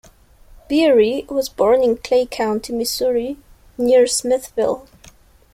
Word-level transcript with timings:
Beery 0.67 1.27
was 1.29 1.47
born 1.47 1.83
in 1.83 1.95
Clay 1.97 2.25
County, 2.25 2.73
Missouri, 2.73 3.37
near 3.77 4.07
Smithville. 4.07 4.87